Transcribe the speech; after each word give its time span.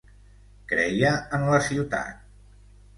Creia 0.71 1.13
en 1.39 1.47
la 1.53 1.63
ciutat. 1.69 2.29